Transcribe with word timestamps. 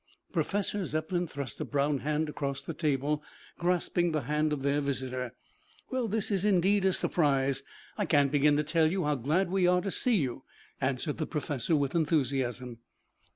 Professor 0.33 0.83
Zepplin 0.83 1.27
thrust 1.27 1.61
a 1.61 1.63
brown 1.63 1.99
hand 1.99 2.27
across 2.27 2.63
the 2.63 2.73
table, 2.73 3.21
grasping 3.59 4.11
the 4.13 4.21
hand 4.23 4.51
of 4.51 4.63
their 4.63 4.81
visitor. 4.81 5.35
"Well, 5.91 6.07
this 6.07 6.31
is 6.31 6.43
indeed 6.43 6.85
a 6.85 6.91
surprise. 6.93 7.61
I 7.99 8.07
can't 8.07 8.31
begin 8.31 8.57
to 8.57 8.63
tell 8.63 8.87
you 8.87 9.03
how 9.03 9.13
glad 9.13 9.51
we 9.51 9.67
are 9.67 9.81
to 9.81 9.91
see 9.91 10.15
you," 10.15 10.43
answered 10.81 11.19
the 11.19 11.27
professor 11.27 11.75
with 11.75 11.93
enthusiasm. 11.93 12.79